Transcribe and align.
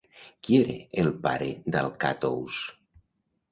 Qui 0.45 0.55
era 0.59 0.77
el 1.01 1.11
pare 1.27 1.51
d'Alcàtous? 1.77 2.59